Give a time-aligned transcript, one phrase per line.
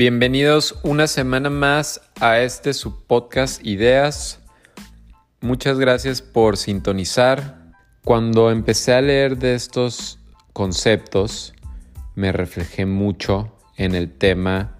[0.00, 4.38] Bienvenidos una semana más a este su podcast Ideas.
[5.40, 7.72] Muchas gracias por sintonizar.
[8.04, 10.20] Cuando empecé a leer de estos
[10.52, 11.52] conceptos,
[12.14, 14.78] me reflejé mucho en el tema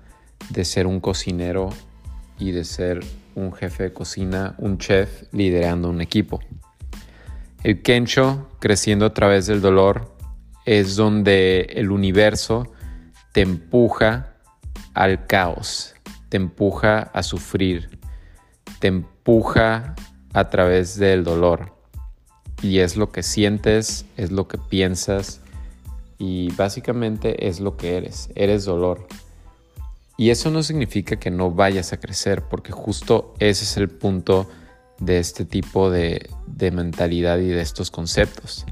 [0.50, 1.70] de ser un cocinero
[2.38, 3.00] y de ser
[3.34, 6.38] un jefe de cocina, un chef liderando un equipo.
[7.64, 10.14] El Kensho, creciendo a través del dolor,
[10.64, 12.72] es donde el universo
[13.32, 14.37] te empuja
[14.94, 15.94] al caos,
[16.28, 17.98] te empuja a sufrir,
[18.78, 19.94] te empuja
[20.32, 21.74] a través del dolor.
[22.62, 25.40] Y es lo que sientes, es lo que piensas
[26.18, 29.06] y básicamente es lo que eres, eres dolor.
[30.16, 34.48] Y eso no significa que no vayas a crecer, porque justo ese es el punto
[34.98, 36.28] de este tipo de,
[36.72, 38.66] mentalidad y de estos conceptos.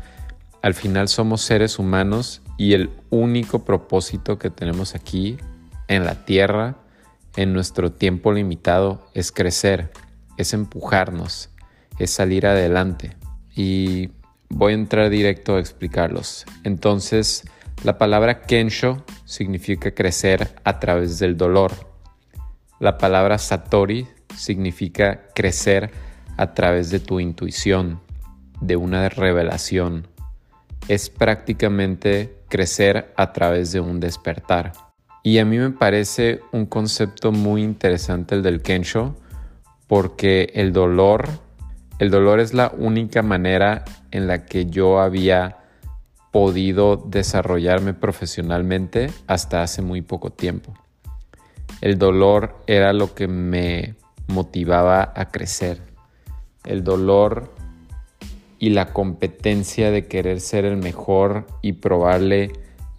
[0.60, 5.38] Al final somos seres humanos y el único propósito que tenemos aquí
[5.88, 6.76] en la tierra,
[7.36, 9.90] en nuestro tiempo limitado, es crecer,
[10.36, 11.50] es empujarnos,
[11.98, 13.16] es salir adelante.
[13.54, 14.10] Y
[14.48, 16.46] voy a entrar directo a explicarlos.
[16.64, 17.44] Entonces,
[17.84, 21.72] la palabra Kensho significa crecer a través del dolor.
[22.80, 25.90] La palabra Satori significa crecer
[26.36, 28.00] a través de tu intuición,
[28.60, 30.08] de una revelación,
[30.88, 34.72] es prácticamente crecer a través de un despertar.
[35.26, 39.16] Y a mí me parece un concepto muy interesante el del Kensho,
[39.88, 41.26] porque el dolor,
[41.98, 45.56] el dolor es la única manera en la que yo había
[46.30, 50.74] podido desarrollarme profesionalmente hasta hace muy poco tiempo.
[51.80, 53.96] El dolor era lo que me
[54.28, 55.80] motivaba a crecer.
[56.64, 57.52] El dolor
[58.60, 62.52] y la competencia de querer ser el mejor y probarle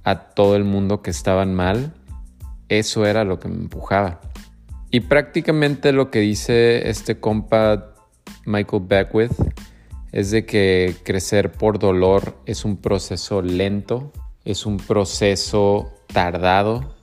[0.04, 1.94] a todo el mundo que estaban mal,
[2.70, 4.20] eso era lo que me empujaba.
[4.90, 7.94] Y prácticamente lo que dice este compa
[8.46, 9.34] Michael Beckwith
[10.12, 14.12] es de que crecer por dolor es un proceso lento,
[14.46, 16.96] es un proceso tardado,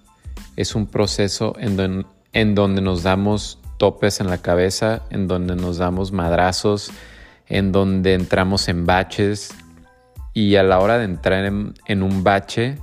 [0.56, 5.76] es un proceso en, en donde nos damos topes en la cabeza, en donde nos
[5.78, 6.90] damos madrazos,
[7.48, 9.54] en donde entramos en baches
[10.32, 12.78] y a la hora de entrar en, un bache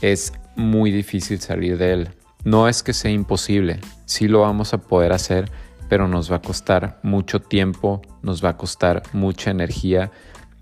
[0.00, 2.08] es muy difícil salir de él.
[2.44, 5.50] No es que sea imposible, sí lo vamos a poder hacer,
[5.88, 10.10] pero nos va a costar mucho tiempo, nos va a costar mucha energía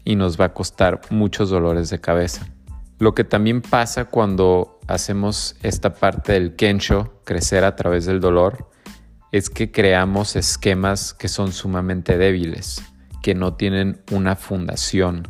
[0.04, 2.46] y nos va a costar muchos dolores de cabeza.
[2.98, 8.70] Lo que también pasa cuando hacemos esta parte del Kensho, crecer a través del dolor,
[9.32, 12.82] es que creamos esquemas que son sumamente débiles
[13.22, 15.28] que no tienen una fundación,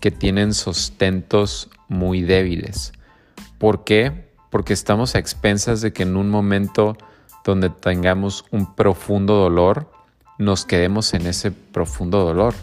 [0.00, 2.92] que tienen sostentos muy débiles.
[3.60, 4.32] ¿Por qué?
[4.48, 6.96] Porque estamos a expensas de que en un momento
[7.44, 9.92] donde tengamos un profundo dolor,
[10.38, 12.54] nos quedemos en ese profundo dolor,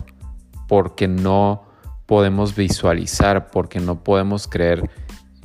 [0.67, 1.65] porque no
[2.07, 4.89] podemos visualizar, porque no podemos creer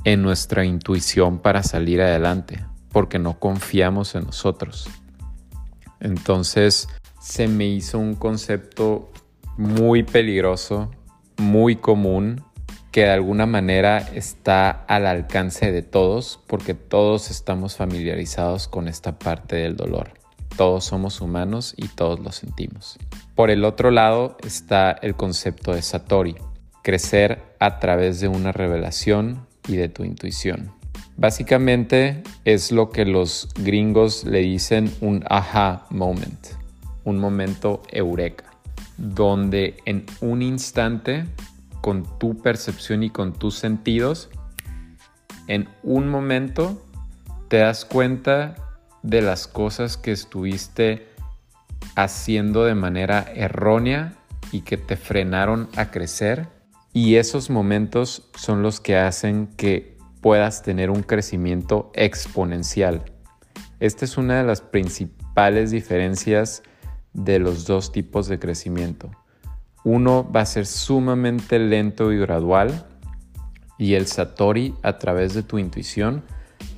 [0.05, 4.89] en nuestra intuición para salir adelante, porque no confiamos en nosotros.
[6.01, 6.89] Entonces
[7.21, 9.13] se me hizo un concepto
[9.59, 10.91] muy peligroso,
[11.37, 12.43] muy común,
[12.93, 19.19] que de alguna manera está al alcance de todos porque todos estamos familiarizados con esta
[19.19, 20.13] parte del dolor.
[20.57, 22.99] Todos somos humanos y todos lo sentimos.
[23.35, 26.37] Por el otro lado está el concepto de Satori,
[26.83, 30.71] crecer a través de una revelación y de tu intuición.
[31.17, 36.47] Básicamente es lo que los gringos le dicen un aha moment,
[37.05, 38.53] un momento eureka
[39.03, 41.25] donde en un instante,
[41.83, 44.31] con tu percepción y con tus sentidos,
[45.49, 46.83] en un momento
[47.49, 48.55] te das cuenta
[49.03, 51.09] de las cosas que estuviste
[51.97, 54.15] haciendo de manera errónea
[54.53, 56.49] y que te frenaron a crecer.
[56.95, 63.03] Y esos momentos son los que hacen que puedas tener un crecimiento exponencial.
[63.81, 66.63] Esta es una de las principales diferencias
[67.13, 69.11] de los dos tipos de crecimiento.
[69.85, 72.87] Uno va a ser sumamente lento y gradual
[73.79, 76.23] y el Satori a través de tu intuición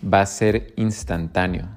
[0.02, 1.68] va a ser instantáneo.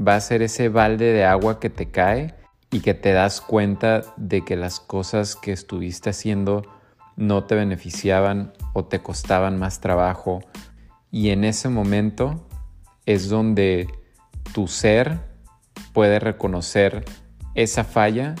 [0.00, 2.34] Va a ser ese balde de agua que te cae
[2.70, 6.62] y que te das cuenta de que las cosas que estuviste haciendo
[7.16, 10.40] no te beneficiaban o te costaban más trabajo.
[11.10, 12.48] Y en ese momento
[13.04, 13.88] es donde
[14.54, 15.20] tu ser
[15.92, 17.04] puede reconocer
[17.54, 18.34] esa falla,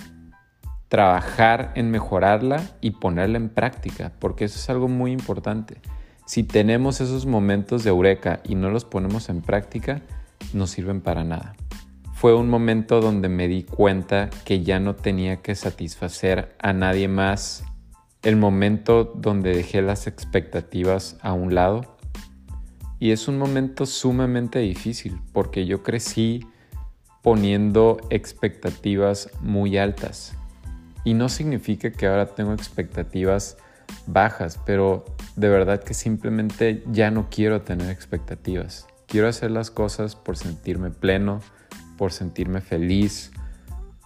[0.92, 5.78] trabajar en mejorarla y ponerla en práctica, porque eso es algo muy importante.
[6.26, 10.02] Si tenemos esos momentos de eureka y no los ponemos en práctica,
[10.52, 11.54] no sirven para nada.
[12.12, 17.08] Fue un momento donde me di cuenta que ya no tenía que satisfacer a nadie
[17.08, 17.64] más.
[18.22, 21.96] El momento donde dejé las expectativas a un lado.
[22.98, 26.44] Y es un momento sumamente difícil porque yo crecí
[27.22, 30.36] poniendo expectativas muy altas.
[31.04, 33.56] Y no significa que ahora tengo expectativas
[34.06, 35.04] bajas, pero
[35.36, 38.86] de verdad que simplemente ya no quiero tener expectativas.
[39.06, 41.40] Quiero hacer las cosas por sentirme pleno,
[41.98, 43.32] por sentirme feliz,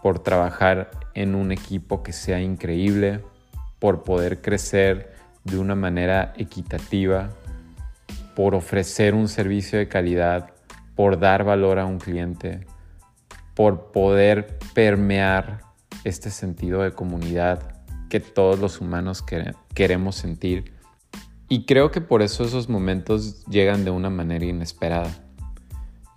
[0.02, 3.20] por trabajar en un equipo que sea increíble,
[3.78, 5.14] por poder crecer
[5.44, 7.30] de una manera equitativa,
[8.34, 10.50] por ofrecer un servicio de calidad,
[10.94, 12.66] por dar valor a un cliente,
[13.54, 15.65] por poder permear
[16.04, 19.24] este sentido de comunidad que todos los humanos
[19.74, 20.72] queremos sentir.
[21.48, 25.10] Y creo que por eso esos momentos llegan de una manera inesperada.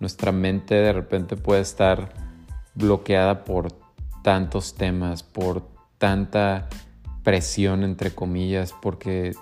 [0.00, 2.12] Nuestra mente de repente puede estar
[2.74, 3.68] bloqueada por
[4.22, 5.68] tantos temas, por
[5.98, 6.68] tanta
[7.22, 9.32] presión entre comillas, porque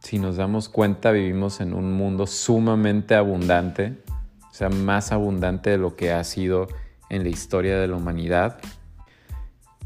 [0.00, 4.02] si nos damos cuenta vivimos en un mundo sumamente abundante,
[4.50, 6.66] o sea, más abundante de lo que ha sido
[7.10, 8.58] en la historia de la humanidad.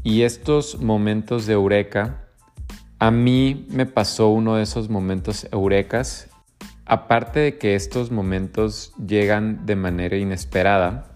[0.03, 2.27] Y estos momentos de eureka,
[2.99, 6.27] a mí me pasó uno de esos momentos eurecas.
[6.85, 11.15] Aparte de que estos momentos llegan de manera inesperada,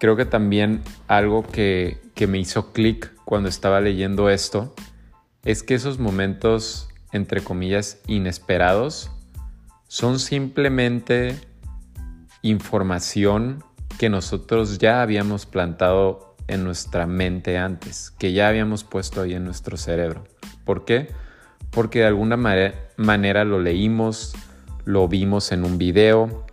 [0.00, 4.74] creo que también algo que, que me hizo clic cuando estaba leyendo esto
[5.44, 9.10] es que esos momentos, entre comillas, inesperados,
[9.86, 11.38] son simplemente
[12.42, 13.62] información
[13.98, 19.44] que nosotros ya habíamos plantado en nuestra mente antes, que ya habíamos puesto ahí en
[19.44, 20.24] nuestro cerebro.
[20.64, 21.08] ¿Por qué?
[21.70, 24.34] Porque de alguna manera lo leímos,
[24.84, 26.46] lo vimos en un video,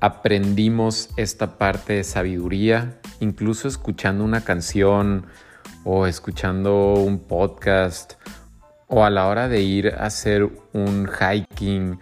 [0.00, 5.26] aprendimos esta parte de sabiduría, incluso escuchando una canción
[5.84, 8.14] o escuchando un podcast
[8.86, 11.98] o a la hora de ir a hacer un hiking,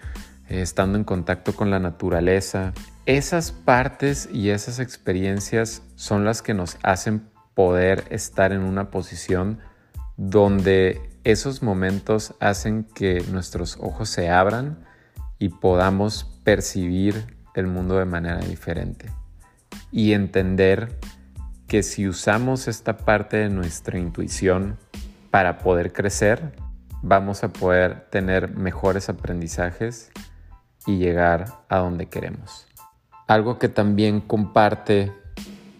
[0.49, 2.73] eh, estando en contacto con la naturaleza.
[3.05, 9.59] Esas partes y esas experiencias son las que nos hacen poder estar en una posición
[10.17, 14.85] donde esos momentos hacen que nuestros ojos se abran
[15.41, 19.11] y podamos percibir el mundo de manera diferente
[19.91, 21.01] y entender
[21.67, 24.79] que si usamos esta parte de nuestra intuición
[25.33, 26.55] para poder crecer,
[27.03, 30.13] vamos a poder tener mejores aprendizajes
[30.87, 32.69] y llegar a donde queremos.
[33.33, 35.11] Algo que también comparte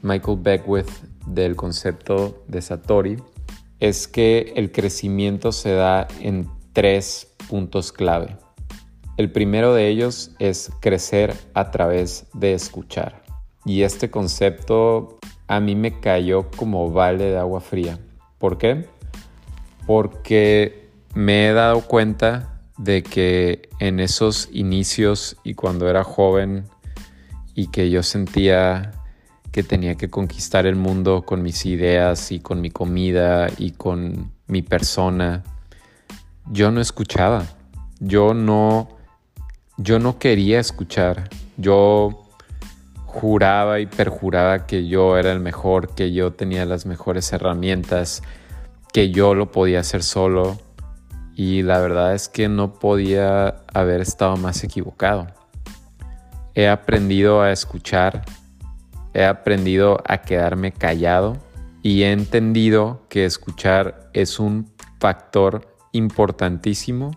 [0.01, 0.89] Michael Beckwith
[1.27, 3.19] del concepto de Satori
[3.79, 8.39] es que el crecimiento se da en tres puntos clave.
[9.19, 13.23] El primero de ellos es crecer a través de escuchar.
[13.67, 17.99] Y este concepto a mí me cayó como balde de agua fría.
[18.39, 18.87] ¿Por qué?
[19.87, 26.65] Porque me he dado cuenta de que en esos inicios y cuando era joven
[27.55, 28.93] y que yo sentía
[29.53, 34.33] que tenía que conquistar el mundo con mis ideas y con mi comida y con
[34.47, 35.43] mi persona.
[36.51, 37.45] Yo no escuchaba.
[38.01, 38.89] Yo no
[39.77, 41.29] yo no quería escuchar.
[41.57, 42.25] Yo
[43.05, 48.23] juraba y perjuraba que yo era el mejor, que yo tenía las mejores herramientas,
[48.93, 50.59] que yo lo podía hacer solo.
[51.35, 55.42] Y la verdad es que no podía haber estado más equivocado.
[56.55, 58.25] He aprendido a escuchar,
[59.15, 61.39] he aprendido a quedarme callado
[61.83, 67.11] y he entendido que escuchar es un factor importantísimo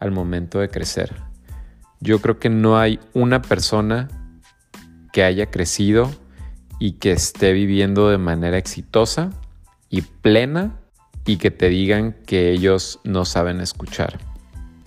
[0.00, 1.14] al momento de crecer.
[2.00, 4.08] Yo creo que no hay una persona
[5.12, 6.10] que haya crecido
[6.78, 9.30] y que esté viviendo de manera exitosa
[9.88, 10.80] y plena
[11.24, 14.18] y que te digan que ellos no saben escuchar.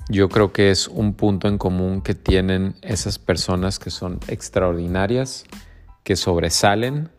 [0.10, 5.44] Yo creo que es un punto en común que tienen esas personas que son extraordinarias,
[6.04, 7.10] que sobresalen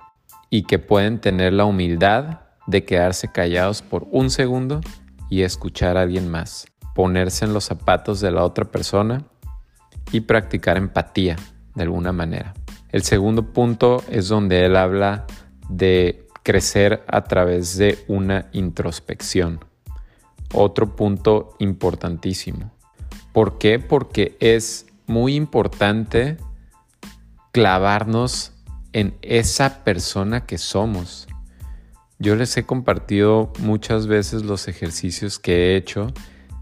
[0.49, 4.81] y que pueden tener la humildad de quedarse callados por un segundo
[5.29, 9.23] y escuchar a alguien más, ponerse en los zapatos de la otra persona
[10.11, 11.37] y practicar empatía
[11.75, 12.55] de alguna manera.
[12.91, 15.27] El segundo punto es donde él habla
[15.69, 19.61] de crecer a través de una introspección.
[20.55, 22.78] Otro punto importantísimo.
[23.33, 23.79] ¿Por qué?
[23.79, 26.37] Porque es muy importante
[27.53, 28.53] clavarnos
[28.93, 31.29] en esa persona que somos.
[32.19, 36.13] Yo les he compartido muchas veces los ejercicios que he hecho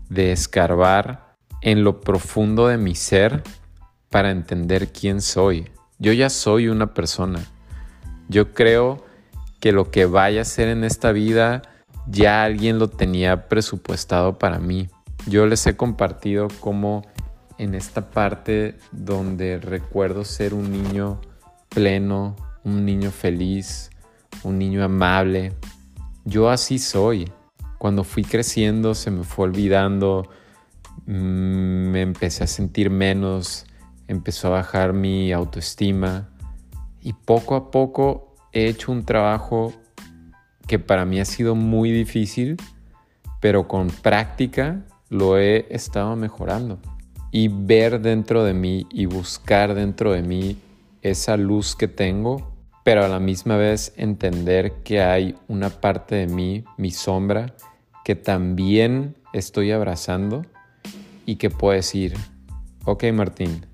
[0.08, 3.42] de escarbar en lo profundo de mi ser
[4.11, 5.70] para entender quién soy.
[5.99, 7.44] Yo ya soy una persona.
[8.28, 9.04] Yo creo
[9.61, 11.62] que lo que vaya a ser en esta vida
[12.06, 14.88] ya alguien lo tenía presupuestado para mí.
[15.26, 17.02] Yo les he compartido cómo
[17.59, 21.21] en esta parte donde recuerdo ser un niño
[21.68, 23.90] pleno, un niño feliz,
[24.45, 25.52] un niño amable.
[26.25, 27.30] Yo así soy.
[27.78, 30.28] Cuando fui creciendo se me fue olvidando,
[31.06, 33.66] mm, me empecé a sentir menos,
[34.06, 36.28] empezó a bajar mi autoestima
[37.02, 39.73] y poco a poco he hecho un trabajo
[40.68, 42.56] que para mí ha sido muy difícil,
[43.40, 46.79] pero con práctica lo he estado mejorando.
[47.31, 50.59] Y ver dentro de mí y buscar dentro de mí
[51.03, 56.27] esa luz que tengo, pero a la misma vez entender que hay una parte de
[56.27, 57.55] mí, mi sombra,
[58.05, 60.47] que también estoy abrazando
[61.25, 62.15] y que puedo decir,
[62.85, 63.67] ok Martín,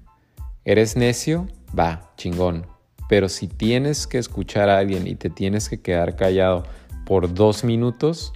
[0.65, 1.47] ¿eres necio?
[1.79, 2.67] Va, chingón.
[3.09, 6.65] Pero si tienes que escuchar a alguien y te tienes que quedar callado
[7.05, 8.33] por dos minutos,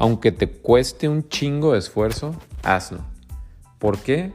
[0.00, 3.00] aunque te cueste un chingo de esfuerzo, hazlo.
[3.78, 4.32] ¿Por qué?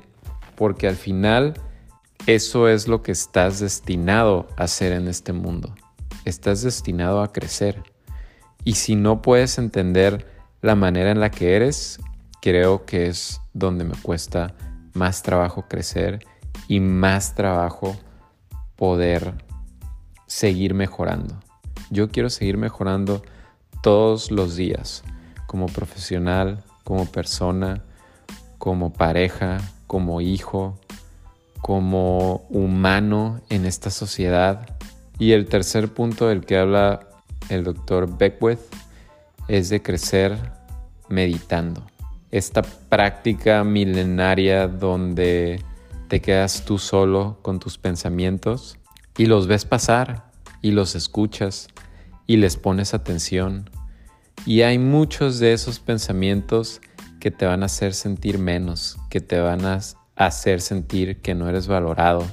[0.55, 1.55] Porque al final
[2.27, 5.73] eso es lo que estás destinado a hacer en este mundo.
[6.23, 7.81] Estás destinado a crecer.
[8.63, 10.27] Y si no puedes entender
[10.61, 11.99] la manera en la que eres,
[12.43, 14.53] creo que es donde me cuesta
[14.93, 16.23] más trabajo crecer
[16.67, 17.97] y más trabajo
[18.75, 19.33] poder
[20.27, 21.39] seguir mejorando.
[21.89, 23.23] Yo quiero seguir mejorando
[23.81, 25.03] todos los días,
[25.55, 27.81] como profesional, como persona,
[28.57, 30.77] como pareja, como hijo,
[31.61, 34.67] como humano en esta sociedad.
[35.17, 37.07] Y el tercer punto del que habla
[37.47, 38.59] el doctor Beckwith
[39.47, 40.37] es de crecer
[41.07, 41.85] meditando.
[42.31, 45.63] Esta práctica milenaria donde
[46.09, 48.77] te quedas tú solo con tus pensamientos
[49.17, 50.25] y los ves pasar
[50.61, 51.69] y los escuchas
[52.27, 53.69] y les pones atención
[54.45, 56.81] y hay muchos de esos pensamientos
[57.19, 59.79] que te van a hacer sentir menos, que te van a
[60.15, 62.23] hacer sentir que no eres valorado,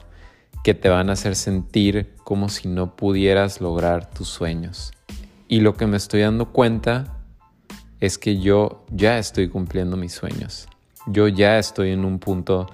[0.62, 4.92] que te van a hacer sentir como si no pudieras lograr tus sueños.
[5.49, 7.16] Y lo que me estoy dando cuenta
[8.00, 10.68] es que yo ya estoy cumpliendo mis sueños.
[11.06, 12.66] Yo ya estoy en un punto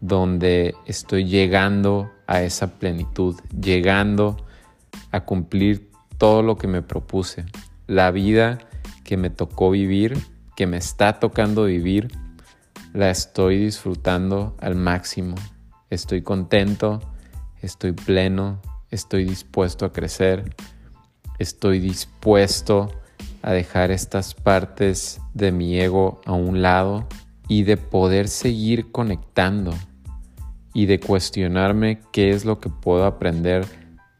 [0.00, 4.36] donde estoy llegando a esa plenitud, llegando
[5.10, 7.44] a cumplir todo lo que me propuse.
[7.86, 8.58] La vida
[9.04, 10.18] que me tocó vivir,
[10.56, 12.10] que me está tocando vivir,
[12.92, 15.34] la estoy disfrutando al máximo.
[15.90, 17.00] Estoy contento,
[17.60, 20.54] estoy pleno, estoy dispuesto a crecer,
[21.38, 22.90] estoy dispuesto
[23.42, 27.06] a dejar estas partes de mi ego a un lado
[27.48, 29.74] y de poder seguir conectando
[30.74, 33.66] y de cuestionarme qué es lo que puedo aprender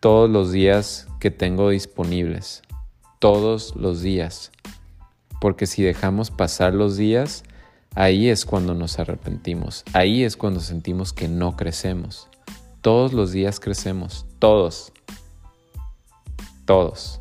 [0.01, 2.63] todos los días que tengo disponibles.
[3.23, 4.51] Todos los días
[5.43, 7.43] porque si dejamos pasar los días,
[7.97, 12.29] ahí es cuando nos arrepentimos, ahí es cuando sentimos que no crecemos.
[12.81, 14.93] Todos los días crecemos, todos,
[16.65, 17.19] todos.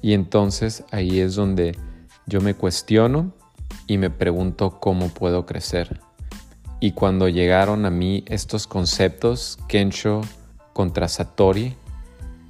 [0.00, 1.76] Y entonces ahí es donde
[2.24, 3.34] yo me cuestiono
[3.86, 6.00] y me pregunto cómo puedo crecer.
[6.80, 10.22] Y cuando llegaron a mí estos conceptos, Kensho
[10.72, 11.76] contra Satori,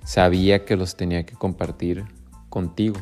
[0.04, 2.04] sabía que los tenía que compartir
[2.52, 3.00] contigo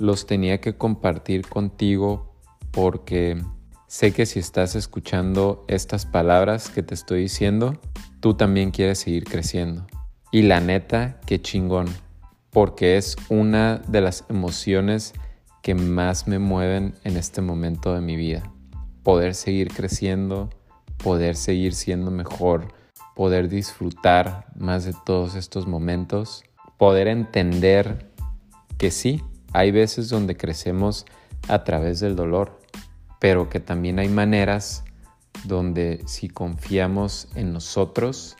[0.00, 2.34] los tenía que compartir contigo
[2.72, 3.40] porque
[3.86, 7.78] sé que si estás escuchando estas palabras que te estoy diciendo,
[8.20, 9.86] tú también quieres seguir creciendo.
[10.32, 11.86] Y la neta, qué chingón,
[12.50, 15.12] porque es una de las emociones
[15.62, 18.50] que más me mueven en este momento de mi vida.
[19.02, 20.48] Poder seguir creciendo,
[20.96, 22.68] poder seguir siendo mejor,
[23.14, 26.42] poder disfrutar más de todos estos momentos,
[26.78, 28.09] poder entender
[28.80, 29.22] que sí,
[29.52, 31.04] hay veces donde crecemos
[31.48, 32.62] a través del dolor,
[33.18, 34.84] pero que también hay maneras
[35.44, 38.38] donde si confiamos en nosotros,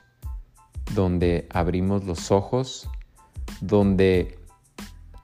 [0.95, 2.89] donde abrimos los ojos,
[3.61, 4.39] donde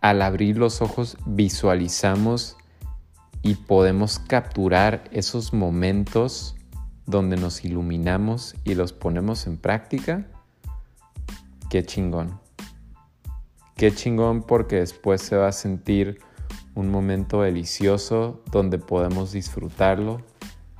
[0.01, 2.55] al abrir los ojos visualizamos
[3.41, 6.55] y podemos capturar esos momentos
[7.07, 10.27] donde nos iluminamos y los ponemos en práctica,
[11.71, 12.46] qué chingón.
[13.77, 16.17] Qué chingón porque después se va a sentir
[16.73, 20.23] un momento delicioso donde podemos disfrutarlo,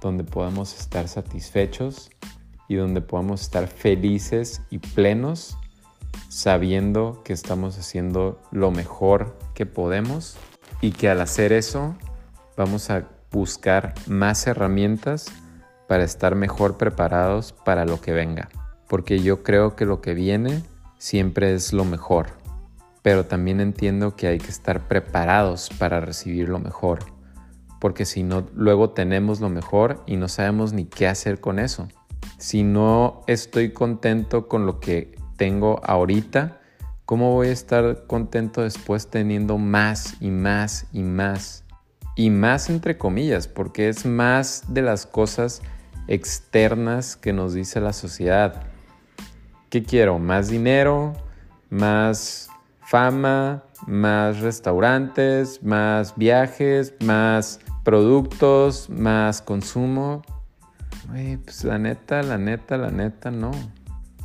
[0.02, 2.10] donde podemos estar satisfechos
[2.68, 5.60] y donde podemos estar felices y plenos
[6.28, 10.36] sabiendo que estamos haciendo lo mejor que podemos
[10.82, 11.96] y que al hacer eso
[12.56, 15.28] vamos a buscar más herramientas
[15.88, 18.50] para estar mejor preparados para lo que venga.
[18.88, 20.64] porque yo creo que lo que viene
[20.98, 22.28] siempre es lo mejor,
[23.08, 27.06] pero también entiendo que hay que estar preparados para recibir lo mejor,
[27.80, 31.88] porque si no, luego tenemos lo mejor y no sabemos ni qué hacer con eso.
[32.38, 36.60] Si no estoy contento con lo que tengo ahorita,
[37.06, 41.64] ¿cómo voy a estar contento después teniendo más y más y más?
[42.14, 45.62] Y más entre comillas, porque es más de las cosas
[46.10, 48.64] externas que nos dice la sociedad.
[49.70, 50.20] ¿Qué quiero?
[50.20, 51.14] ¿Más dinero?
[51.70, 52.50] ¿Más
[52.88, 53.64] fama?
[53.86, 55.62] ¿Más restaurantes?
[55.62, 56.94] ¿Más viajes?
[57.02, 58.90] ¿Más productos?
[58.90, 60.24] ¿Más consumo?
[61.44, 63.52] pues la neta, la neta, la neta, no.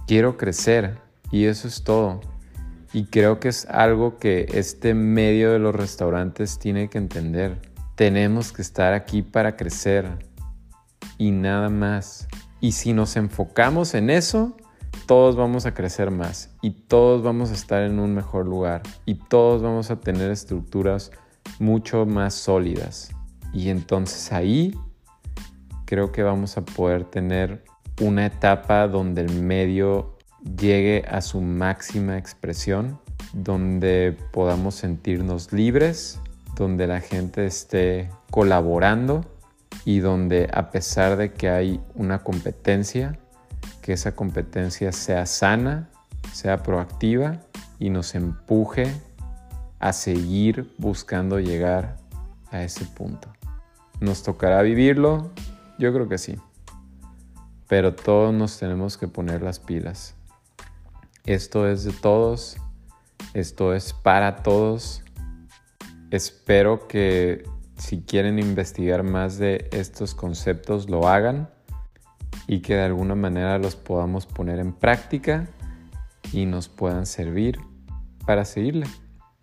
[0.06, 0.98] Quiero crecer
[1.30, 2.20] y eso es todo.
[2.92, 7.58] Y creo que es algo que este medio de los restaurantes tiene que entender.
[7.96, 10.06] Tenemos que estar aquí para crecer
[11.18, 12.28] y nada más.
[12.60, 14.56] Y si nos enfocamos en eso,
[15.06, 19.16] todos vamos a crecer más y todos vamos a estar en un mejor lugar y
[19.16, 21.10] todos vamos a tener estructuras
[21.58, 23.10] mucho más sólidas.
[23.52, 24.74] Y entonces ahí
[25.84, 27.64] creo que vamos a poder tener
[28.00, 30.16] una etapa donde el medio
[30.58, 32.98] llegue a su máxima expresión,
[33.32, 36.20] donde podamos sentirnos libres,
[36.56, 39.24] donde la gente esté colaborando
[39.84, 43.18] y donde a pesar de que hay una competencia,
[43.82, 45.90] que esa competencia sea sana,
[46.32, 47.40] sea proactiva
[47.78, 48.86] y nos empuje
[49.80, 51.96] a seguir buscando llegar
[52.50, 53.28] a ese punto.
[54.00, 55.30] ¿Nos tocará vivirlo?
[55.78, 56.36] Yo creo que sí.
[57.68, 60.14] Pero todos nos tenemos que poner las pilas.
[61.26, 62.56] Esto es de todos.
[63.34, 65.02] Esto es para todos.
[66.10, 67.44] Espero que
[67.76, 71.48] si quieren investigar más de estos conceptos lo hagan
[72.46, 75.48] y que de alguna manera los podamos poner en práctica
[76.32, 77.58] y nos puedan servir
[78.26, 78.86] para seguirle,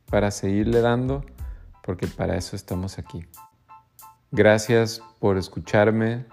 [0.09, 1.25] para seguirle dando,
[1.83, 3.25] porque para eso estamos aquí.
[4.31, 6.25] Gracias por escucharme.